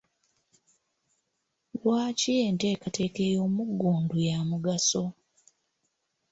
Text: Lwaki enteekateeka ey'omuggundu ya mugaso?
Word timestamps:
Lwaki 1.79 2.31
enteekateeka 2.47 3.19
ey'omuggundu 3.29 4.15
ya 4.27 4.37
mugaso? 4.49 5.03